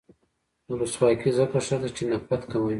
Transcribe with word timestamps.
ولسواکي 0.69 1.29
ځکه 1.37 1.57
ښه 1.65 1.75
ده 1.81 1.89
چې 1.95 2.03
نفرت 2.11 2.41
کموي. 2.51 2.69